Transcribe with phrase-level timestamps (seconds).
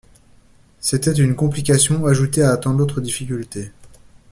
[0.79, 3.71] C’était une complication ajoutée à tant d’autres difficultés.